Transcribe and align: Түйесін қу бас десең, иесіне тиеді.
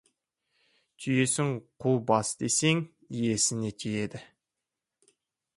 Түйесін 1.05 1.51
қу 1.85 1.93
бас 2.13 2.33
десең, 2.41 2.83
иесіне 3.21 3.73
тиеді. 3.85 4.27